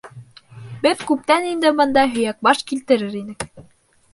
[0.85, 3.47] Беҙ күптән инде бында һөйәкбаш килтерер инек.